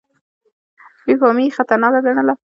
بې 1.05 1.13
پامي 1.21 1.43
یې 1.47 1.55
خطرناکه 1.57 1.99
ګڼله. 2.05 2.33